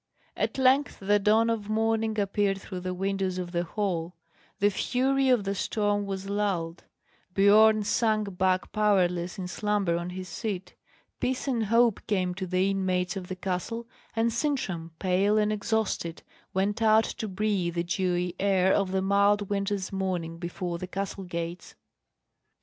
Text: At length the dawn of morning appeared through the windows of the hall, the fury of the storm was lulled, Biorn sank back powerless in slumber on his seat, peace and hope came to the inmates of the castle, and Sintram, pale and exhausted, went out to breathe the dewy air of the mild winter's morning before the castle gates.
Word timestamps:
At 0.35 0.57
length 0.57 0.97
the 0.99 1.19
dawn 1.19 1.47
of 1.51 1.69
morning 1.69 2.17
appeared 2.19 2.59
through 2.59 2.79
the 2.79 2.93
windows 2.95 3.37
of 3.37 3.51
the 3.51 3.63
hall, 3.63 4.15
the 4.57 4.71
fury 4.71 5.29
of 5.29 5.43
the 5.43 5.53
storm 5.53 6.07
was 6.07 6.27
lulled, 6.27 6.85
Biorn 7.35 7.83
sank 7.83 8.35
back 8.35 8.71
powerless 8.71 9.37
in 9.37 9.47
slumber 9.47 9.97
on 9.97 10.09
his 10.09 10.27
seat, 10.27 10.73
peace 11.19 11.47
and 11.47 11.65
hope 11.65 11.99
came 12.07 12.33
to 12.33 12.47
the 12.47 12.71
inmates 12.71 13.15
of 13.15 13.27
the 13.27 13.35
castle, 13.35 13.85
and 14.15 14.33
Sintram, 14.33 14.89
pale 14.97 15.37
and 15.37 15.53
exhausted, 15.53 16.23
went 16.51 16.81
out 16.81 17.03
to 17.03 17.27
breathe 17.27 17.75
the 17.75 17.83
dewy 17.83 18.35
air 18.39 18.73
of 18.73 18.91
the 18.91 19.03
mild 19.03 19.51
winter's 19.51 19.91
morning 19.93 20.39
before 20.39 20.79
the 20.79 20.87
castle 20.87 21.25
gates. 21.25 21.75